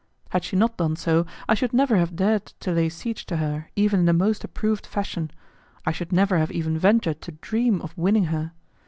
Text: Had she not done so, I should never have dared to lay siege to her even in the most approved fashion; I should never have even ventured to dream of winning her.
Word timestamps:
Had 0.29 0.43
she 0.43 0.55
not 0.55 0.77
done 0.77 0.95
so, 0.95 1.27
I 1.47 1.53
should 1.53 1.73
never 1.73 1.95
have 1.97 2.15
dared 2.15 2.47
to 2.61 2.71
lay 2.71 2.89
siege 2.89 3.23
to 3.27 3.37
her 3.37 3.69
even 3.75 3.99
in 3.99 4.05
the 4.07 4.13
most 4.13 4.43
approved 4.43 4.87
fashion; 4.87 5.29
I 5.85 5.91
should 5.91 6.11
never 6.11 6.39
have 6.39 6.51
even 6.51 6.75
ventured 6.79 7.21
to 7.21 7.33
dream 7.33 7.79
of 7.83 7.95
winning 7.95 8.23
her. 8.33 8.51